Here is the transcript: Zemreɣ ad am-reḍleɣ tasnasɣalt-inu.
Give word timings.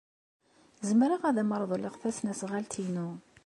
Zemreɣ 0.87 1.21
ad 1.29 1.37
am-reḍleɣ 1.43 1.93
tasnasɣalt-inu. 2.01 3.09